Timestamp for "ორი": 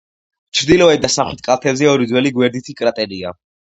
1.95-2.11